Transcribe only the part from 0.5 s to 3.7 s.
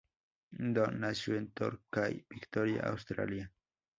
Dunn nació en Torquay, Victoria, Australia.